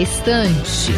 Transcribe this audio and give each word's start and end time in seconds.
Na 0.00 0.04
estante. 0.04 0.92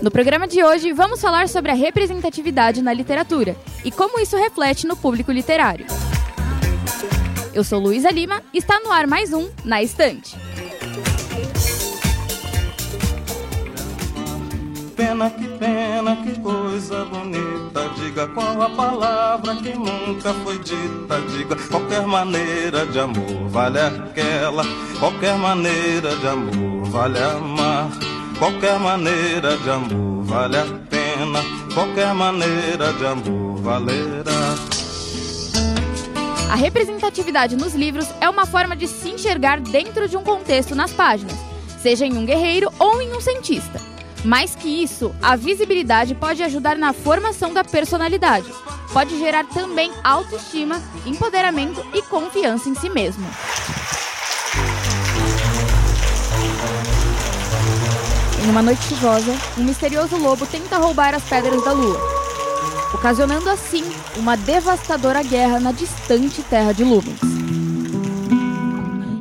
No 0.00 0.10
programa 0.10 0.48
de 0.48 0.64
hoje, 0.64 0.94
vamos 0.94 1.20
falar 1.20 1.50
sobre 1.50 1.70
a 1.70 1.74
representatividade 1.74 2.80
na 2.80 2.94
literatura 2.94 3.54
e 3.84 3.90
como 3.90 4.18
isso 4.18 4.38
reflete 4.38 4.86
no 4.86 4.96
público 4.96 5.30
literário. 5.30 5.84
Eu 7.52 7.62
sou 7.62 7.78
Luísa 7.78 8.10
Lima 8.10 8.40
e 8.54 8.58
está 8.58 8.80
no 8.80 8.90
ar 8.90 9.06
mais 9.06 9.34
um 9.34 9.50
Na 9.66 9.82
Estante. 9.82 10.34
Pena 14.96 15.28
que 15.28 15.46
pena, 15.58 15.93
que 16.16 16.38
coisa 16.40 17.04
bonita. 17.06 17.88
Diga 17.96 18.28
qual 18.28 18.62
a 18.62 18.70
palavra 18.70 19.56
que 19.56 19.72
nunca 19.74 20.32
foi 20.44 20.58
dita. 20.58 21.20
Diga 21.30 21.56
qualquer 21.70 22.06
maneira 22.06 22.86
de 22.86 22.98
amor 22.98 23.48
vale 23.48 23.80
aquela. 23.80 24.64
Qualquer 24.98 25.36
maneira 25.38 26.14
de 26.16 26.26
amor 26.26 26.84
vale 26.90 27.18
amar. 27.18 27.90
Qualquer 28.38 28.78
maneira 28.78 29.56
de 29.56 29.70
amor 29.70 30.24
vale 30.24 30.56
a 30.56 30.64
pena. 30.90 31.40
Qualquer 31.74 32.14
maneira 32.14 32.92
de 32.92 33.06
amor 33.06 33.56
valerá. 33.56 34.54
A 36.50 36.54
representatividade 36.54 37.56
nos 37.56 37.74
livros 37.74 38.06
é 38.20 38.28
uma 38.28 38.46
forma 38.46 38.76
de 38.76 38.86
se 38.86 39.08
enxergar 39.08 39.58
dentro 39.58 40.08
de 40.08 40.16
um 40.16 40.22
contexto 40.22 40.74
nas 40.74 40.92
páginas, 40.92 41.34
seja 41.80 42.06
em 42.06 42.16
um 42.16 42.24
guerreiro 42.24 42.70
ou 42.78 43.02
em 43.02 43.12
um 43.12 43.20
cientista. 43.20 43.80
Mais 44.24 44.54
que 44.54 44.68
isso, 44.82 45.14
a 45.20 45.36
visibilidade 45.36 46.14
pode 46.14 46.42
ajudar 46.42 46.76
na 46.76 46.94
formação 46.94 47.52
da 47.52 47.62
personalidade. 47.62 48.46
Pode 48.90 49.18
gerar 49.18 49.44
também 49.44 49.92
autoestima, 50.02 50.80
empoderamento 51.04 51.84
e 51.92 52.00
confiança 52.00 52.70
em 52.70 52.74
si 52.74 52.88
mesmo. 52.88 53.26
Em 58.42 58.50
uma 58.50 58.62
noite 58.62 58.82
chuvosa, 58.84 59.34
um 59.58 59.64
misterioso 59.64 60.16
lobo 60.16 60.46
tenta 60.46 60.78
roubar 60.78 61.14
as 61.14 61.24
pedras 61.24 61.62
da 61.62 61.72
lua, 61.72 61.98
ocasionando 62.94 63.50
assim 63.50 63.84
uma 64.16 64.36
devastadora 64.36 65.22
guerra 65.22 65.60
na 65.60 65.72
distante 65.72 66.42
terra 66.42 66.72
de 66.72 66.82
Lumens. 66.82 67.20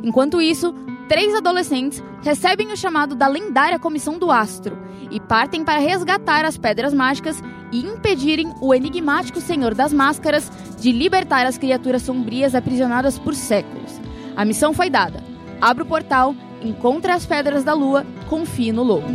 Enquanto 0.04 0.42
isso, 0.42 0.74
três 1.14 1.36
adolescentes 1.36 2.04
recebem 2.24 2.72
o 2.72 2.76
chamado 2.76 3.14
da 3.14 3.28
lendária 3.28 3.78
Comissão 3.78 4.18
do 4.18 4.32
Astro 4.32 4.76
e 5.12 5.20
partem 5.20 5.64
para 5.64 5.78
resgatar 5.78 6.44
as 6.44 6.58
pedras 6.58 6.92
mágicas 6.92 7.40
e 7.72 7.86
impedirem 7.86 8.52
o 8.60 8.74
enigmático 8.74 9.40
Senhor 9.40 9.76
das 9.76 9.94
Máscaras 9.94 10.52
de 10.80 10.92
libertar 10.92 11.46
as 11.46 11.56
criaturas 11.56 12.02
sombrias 12.02 12.56
aprisionadas 12.56 13.20
por 13.20 13.36
séculos. 13.36 14.02
A 14.36 14.44
missão 14.44 14.74
foi 14.74 14.90
dada. 14.90 15.24
Abra 15.62 15.84
o 15.84 15.88
portal, 15.88 16.34
encontre 16.64 17.12
as 17.12 17.28
pedras 17.28 17.64
da 17.64 17.76
lua, 17.76 18.04
confie 18.28 18.72
no 18.72 18.82
lobo. 18.82 19.06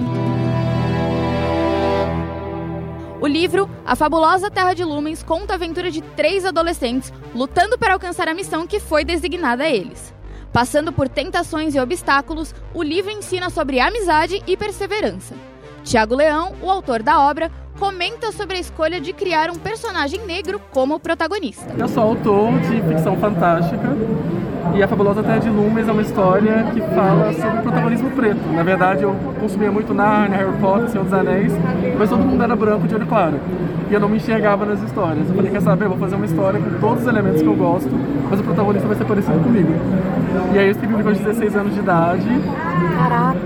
O 3.20 3.26
livro 3.26 3.68
A 3.84 3.96
Fabulosa 3.96 4.48
Terra 4.48 4.72
de 4.72 4.84
Lumens 4.84 5.24
conta 5.24 5.54
a 5.54 5.56
aventura 5.56 5.90
de 5.90 6.00
três 6.00 6.44
adolescentes 6.44 7.12
lutando 7.34 7.76
para 7.76 7.94
alcançar 7.94 8.28
a 8.28 8.34
missão 8.34 8.68
que 8.68 8.78
foi 8.78 9.04
designada 9.04 9.64
a 9.64 9.68
eles. 9.68 10.16
Passando 10.52 10.92
por 10.92 11.08
tentações 11.08 11.74
e 11.74 11.80
obstáculos, 11.80 12.54
o 12.74 12.82
livro 12.82 13.10
ensina 13.10 13.50
sobre 13.50 13.80
amizade 13.80 14.42
e 14.46 14.56
perseverança. 14.56 15.34
Tiago 15.84 16.14
Leão, 16.16 16.54
o 16.62 16.70
autor 16.70 17.02
da 17.02 17.20
obra, 17.20 17.50
comenta 17.78 18.32
sobre 18.32 18.56
a 18.56 18.60
escolha 18.60 19.00
de 19.00 19.12
criar 19.12 19.50
um 19.50 19.54
personagem 19.54 20.24
negro 20.26 20.60
como 20.72 20.98
protagonista. 20.98 21.72
Eu 21.78 21.88
sou 21.88 22.02
autor 22.02 22.58
de 22.60 22.82
ficção 22.82 23.16
fantástica 23.18 23.88
e 24.74 24.82
A 24.82 24.88
Fabulosa 24.88 25.22
Terra 25.22 25.38
de 25.38 25.48
Lumens 25.48 25.88
é 25.88 25.92
uma 25.92 26.02
história 26.02 26.64
que 26.72 26.80
fala 26.80 27.32
sobre 27.32 27.58
o 27.58 27.62
protagonismo 27.62 28.10
preto. 28.10 28.40
Na 28.52 28.62
verdade, 28.62 29.02
eu 29.02 29.14
consumia 29.40 29.70
muito 29.70 29.92
Narnia, 29.92 30.36
Harry 30.36 30.52
Potter, 30.60 30.88
Senhor 30.88 31.04
dos 31.04 31.12
Anéis, 31.12 31.52
mas 31.98 32.08
todo 32.08 32.20
mundo 32.20 32.42
era 32.42 32.54
branco 32.54 32.86
de 32.86 32.94
olho 32.94 33.06
claro. 33.06 33.40
E 33.90 33.94
eu 33.94 34.00
não 34.00 34.08
me 34.08 34.18
enxergava 34.18 34.66
nas 34.66 34.82
histórias. 34.82 35.28
Eu 35.28 35.34
falei, 35.34 35.50
quer 35.50 35.62
saber, 35.62 35.86
eu 35.86 35.90
vou 35.90 35.98
fazer 35.98 36.16
uma 36.16 36.26
história 36.26 36.60
com 36.60 36.78
todos 36.78 37.02
os 37.02 37.08
elementos 37.08 37.40
que 37.40 37.48
eu 37.48 37.56
gosto, 37.56 37.90
mas 38.30 38.38
o 38.38 38.42
protagonista 38.42 38.86
vai 38.86 38.96
ser 38.96 39.04
parecido 39.04 39.38
comigo. 39.40 39.72
E 40.54 40.58
aí 40.58 40.66
eu 40.66 40.70
escrevi 40.72 40.94
o 40.94 40.96
livro 40.98 41.12
aos 41.12 41.18
16 41.18 41.56
anos 41.56 41.74
de 41.74 41.80
idade. 41.80 42.28
Caraca! 42.98 43.38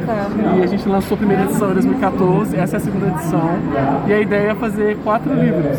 E 0.58 0.62
a 0.62 0.66
gente 0.66 0.88
lançou 0.88 1.14
a 1.14 1.18
primeira 1.18 1.44
edição 1.44 1.70
em 1.70 1.74
2014, 1.74 2.56
essa 2.56 2.76
é 2.76 2.78
a 2.78 2.80
segunda 2.80 3.06
edição. 3.06 3.50
E 4.06 4.12
a 4.12 4.20
ideia 4.20 4.50
é 4.50 4.54
fazer 4.54 4.96
quatro 5.04 5.32
livros. 5.32 5.78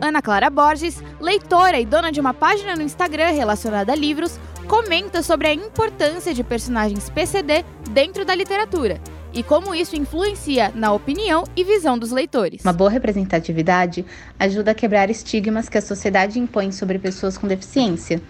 Ana 0.00 0.22
Clara 0.22 0.48
Borges, 0.48 1.02
leitora 1.20 1.80
e 1.80 1.84
dona 1.84 2.12
de 2.12 2.20
uma 2.20 2.32
página 2.32 2.76
no 2.76 2.82
Instagram 2.82 3.32
relacionada 3.32 3.92
a 3.92 3.96
livros, 3.96 4.38
comenta 4.68 5.22
sobre 5.22 5.48
a 5.48 5.54
importância 5.54 6.34
de 6.34 6.44
personagens 6.44 7.08
PCD 7.08 7.64
dentro 7.90 8.22
da 8.24 8.34
literatura 8.34 9.00
e 9.32 9.42
como 9.42 9.74
isso 9.74 9.96
influencia 9.96 10.70
na 10.74 10.92
opinião 10.92 11.44
e 11.56 11.64
visão 11.64 11.98
dos 11.98 12.10
leitores. 12.10 12.62
Uma 12.64 12.72
boa 12.72 12.90
representatividade 12.90 14.04
ajuda 14.38 14.72
a 14.72 14.74
quebrar 14.74 15.10
estigmas 15.10 15.68
que 15.70 15.78
a 15.78 15.82
sociedade 15.82 16.38
impõe 16.38 16.70
sobre 16.70 16.98
pessoas 16.98 17.38
com 17.38 17.46
deficiência. 17.46 18.20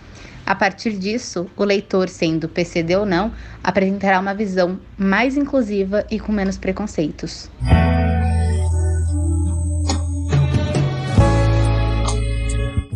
A 0.47 0.55
partir 0.55 0.93
disso, 0.93 1.51
o 1.57 1.65
leitor, 1.65 2.09
sendo 2.09 2.49
PCD 2.49 2.97
ou 2.97 3.05
não, 3.05 3.33
apresentará 3.63 4.19
uma 4.21 4.33
visão 4.33 4.81
mais 4.97 5.37
inclusiva 5.37 6.07
e 6.11 6.21
com 6.21 6.33
menos 6.33 6.57
preconceitos. 6.57 7.51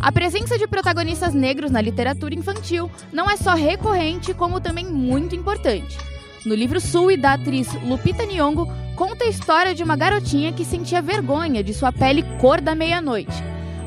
A 0.03 0.11
presença 0.11 0.57
de 0.57 0.67
protagonistas 0.93 1.33
negros 1.33 1.71
na 1.71 1.81
literatura 1.81 2.35
infantil 2.35 2.89
não 3.11 3.27
é 3.27 3.35
só 3.35 3.55
recorrente, 3.55 4.31
como 4.31 4.61
também 4.61 4.85
muito 4.85 5.35
importante. 5.35 5.97
No 6.45 6.53
livro 6.53 6.79
Sul, 6.79 7.17
da 7.17 7.33
atriz 7.33 7.67
Lupita 7.83 8.23
Nyong'o, 8.23 8.67
conta 8.95 9.23
a 9.23 9.27
história 9.27 9.73
de 9.73 9.83
uma 9.83 9.95
garotinha 9.95 10.53
que 10.53 10.63
sentia 10.63 11.01
vergonha 11.01 11.63
de 11.63 11.73
sua 11.73 11.91
pele 11.91 12.21
cor 12.39 12.61
da 12.61 12.75
meia-noite. 12.75 13.33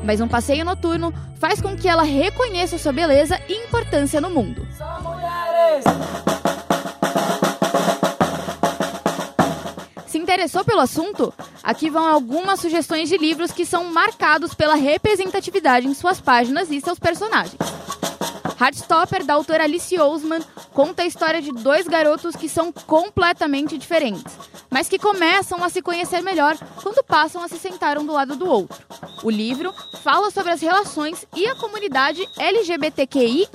Mas 0.03 0.19
um 0.19 0.27
passeio 0.27 0.65
noturno 0.65 1.13
faz 1.39 1.61
com 1.61 1.77
que 1.77 1.87
ela 1.87 2.03
reconheça 2.03 2.77
sua 2.77 2.91
beleza 2.91 3.39
e 3.47 3.53
importância 3.53 4.19
no 4.19 4.29
mundo. 4.29 4.67
Se 4.75 6.46
interessou 10.37 10.63
pelo 10.63 10.81
assunto? 10.81 11.33
Aqui 11.63 11.89
vão 11.89 12.05
algumas 12.07 12.59
sugestões 12.59 13.09
de 13.09 13.17
livros 13.17 13.51
que 13.51 13.65
são 13.65 13.85
marcados 13.85 14.53
pela 14.53 14.75
representatividade 14.75 15.87
em 15.87 15.95
suas 15.95 16.21
páginas 16.21 16.69
e 16.69 16.79
seus 16.79 16.99
personagens. 16.99 17.57
Heartstopper, 18.61 19.25
da 19.25 19.33
autora 19.33 19.63
Alice 19.63 19.99
Ousman, 19.99 20.41
conta 20.73 21.01
a 21.01 21.05
história 21.07 21.41
de 21.41 21.51
dois 21.51 21.87
garotos 21.87 22.35
que 22.35 22.47
são 22.47 22.71
completamente 22.71 23.79
diferentes, 23.79 24.37
mas 24.69 24.87
que 24.87 24.99
começam 24.99 25.63
a 25.63 25.69
se 25.69 25.81
conhecer 25.81 26.21
melhor 26.21 26.55
quando 26.83 27.03
passam 27.03 27.41
a 27.41 27.47
se 27.47 27.57
sentar 27.57 27.97
um 27.97 28.05
do 28.05 28.13
lado 28.13 28.35
do 28.35 28.47
outro. 28.47 28.77
O 29.23 29.31
livro 29.31 29.73
fala 30.03 30.29
sobre 30.29 30.51
as 30.51 30.61
relações 30.61 31.25
e 31.35 31.47
a 31.47 31.55
comunidade 31.55 32.27
LGBTQIA. 32.37 33.47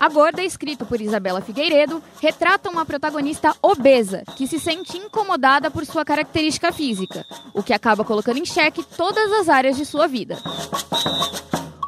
A 0.00 0.08
Gorda, 0.08 0.42
escrito 0.42 0.86
por 0.86 0.98
Isabela 0.98 1.42
Figueiredo, 1.42 2.02
retrata 2.22 2.70
uma 2.70 2.86
protagonista 2.86 3.54
obesa 3.60 4.24
que 4.34 4.46
se 4.46 4.58
sente 4.58 4.96
incomodada 4.96 5.70
por 5.70 5.84
sua 5.84 6.06
característica 6.06 6.72
física, 6.72 7.26
o 7.52 7.62
que 7.62 7.74
acaba 7.74 8.02
colocando 8.02 8.38
em 8.38 8.46
xeque 8.46 8.82
todas 8.82 9.30
as 9.30 9.50
áreas 9.50 9.76
de 9.76 9.84
sua 9.84 10.06
vida. 10.06 10.38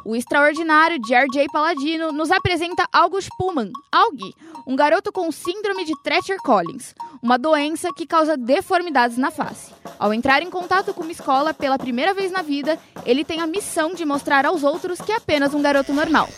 O 0.05 0.15
extraordinário 0.15 0.99
de 0.99 1.11
R.J. 1.11 1.47
Paladino 1.51 2.11
nos 2.11 2.29
apresenta 2.29 2.87
August 2.93 3.29
Pullman, 3.35 3.71
Augie, 3.91 4.35
um 4.67 4.75
garoto 4.75 5.11
com 5.11 5.31
síndrome 5.31 5.83
de 5.83 5.93
Treacher-Collins, 6.03 6.93
uma 7.19 7.39
doença 7.39 7.89
que 7.95 8.05
causa 8.05 8.37
deformidades 8.37 9.17
na 9.17 9.31
face. 9.31 9.73
Ao 9.97 10.13
entrar 10.13 10.43
em 10.43 10.51
contato 10.51 10.93
com 10.93 11.01
uma 11.01 11.11
escola 11.11 11.51
pela 11.51 11.79
primeira 11.79 12.13
vez 12.13 12.31
na 12.31 12.43
vida, 12.43 12.77
ele 13.07 13.25
tem 13.25 13.41
a 13.41 13.47
missão 13.47 13.95
de 13.95 14.05
mostrar 14.05 14.45
aos 14.45 14.63
outros 14.63 15.01
que 15.01 15.11
é 15.11 15.15
apenas 15.15 15.55
um 15.55 15.63
garoto 15.63 15.91
normal. 15.91 16.29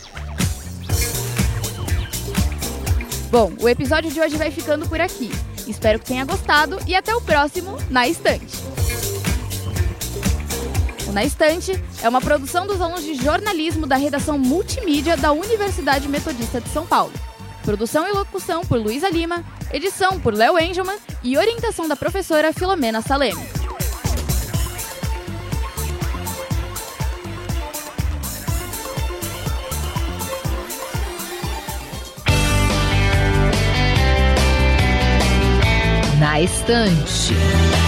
Bom, 3.30 3.52
o 3.60 3.68
episódio 3.68 4.10
de 4.10 4.20
hoje 4.20 4.36
vai 4.36 4.50
ficando 4.50 4.88
por 4.88 5.00
aqui. 5.00 5.30
Espero 5.66 5.98
que 5.98 6.06
tenha 6.06 6.24
gostado 6.24 6.78
e 6.86 6.94
até 6.94 7.14
o 7.14 7.20
próximo 7.20 7.76
Na 7.90 8.06
Estante. 8.06 8.56
O 11.08 11.12
Na 11.12 11.24
Estante 11.24 11.72
é 12.02 12.08
uma 12.08 12.20
produção 12.20 12.66
dos 12.66 12.80
alunos 12.80 13.02
de 13.02 13.14
jornalismo 13.14 13.86
da 13.86 13.96
redação 13.96 14.38
multimídia 14.38 15.16
da 15.16 15.32
Universidade 15.32 16.08
Metodista 16.08 16.60
de 16.60 16.68
São 16.68 16.86
Paulo. 16.86 17.12
Produção 17.64 18.06
e 18.06 18.12
locução 18.12 18.64
por 18.64 18.78
Luísa 18.78 19.08
Lima, 19.08 19.44
edição 19.72 20.20
por 20.20 20.32
Léo 20.32 20.56
Engelman 20.56 20.98
e 21.24 21.36
orientação 21.36 21.88
da 21.88 21.96
professora 21.96 22.52
Filomena 22.52 23.02
Saleme. 23.02 23.55
Na 36.36 36.42
estante. 36.42 37.85